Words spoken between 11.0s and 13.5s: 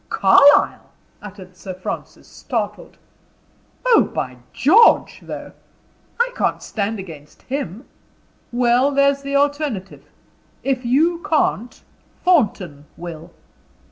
can't, Thornton will."